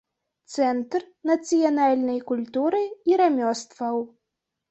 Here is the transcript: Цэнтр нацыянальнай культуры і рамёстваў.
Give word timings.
Цэнтр 0.53 1.03
нацыянальнай 1.31 2.17
культуры 2.31 2.81
і 3.13 3.19
рамёстваў. 3.23 3.95